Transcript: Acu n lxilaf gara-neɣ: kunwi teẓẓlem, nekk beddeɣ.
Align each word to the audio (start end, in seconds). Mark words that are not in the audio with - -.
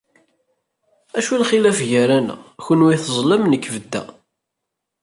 Acu 1.17 1.33
n 1.35 1.39
lxilaf 1.43 1.79
gara-neɣ: 1.89 2.41
kunwi 2.63 2.97
teẓẓlem, 3.03 3.43
nekk 3.47 3.65
beddeɣ. 3.75 4.07